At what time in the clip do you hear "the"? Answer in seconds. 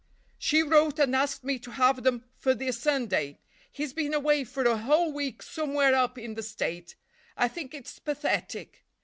6.33-6.41